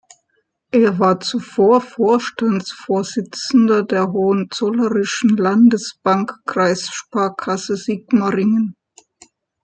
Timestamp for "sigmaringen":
7.77-8.75